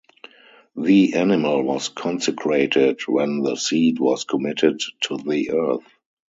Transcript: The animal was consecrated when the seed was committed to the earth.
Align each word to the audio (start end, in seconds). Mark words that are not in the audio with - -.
The 0.75 1.13
animal 1.13 1.61
was 1.61 1.89
consecrated 1.89 3.01
when 3.07 3.43
the 3.43 3.55
seed 3.55 3.99
was 3.99 4.23
committed 4.23 4.81
to 5.01 5.17
the 5.17 5.51
earth. 5.51 5.85